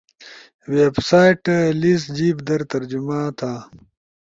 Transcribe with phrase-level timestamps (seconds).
[0.73, 1.41] ویب سائتٹ
[1.81, 3.51] لیس جیِب در ترجمہ تا